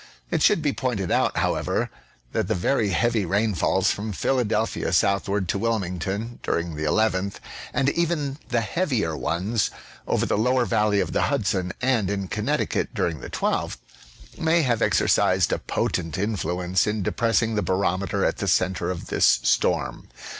[0.31, 1.91] It should be pointed out, however,
[2.31, 7.35] that the very heavy rainfalls from Phil adelphia southward to Wilmington during the 11th,
[7.71, 9.69] and even the heavier ones
[10.07, 13.77] over the lower valley of the Hudson and in Connec ticut during the 12th,
[14.39, 19.39] may have exercised a potent influence in depi'essing the barometer at the centre of this
[19.43, 20.07] storm.